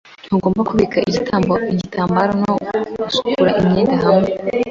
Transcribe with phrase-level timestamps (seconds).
[0.27, 0.97] Ntugomba kubika
[1.71, 2.53] igitambaro no
[2.99, 4.29] gusukura imyenda hamwe.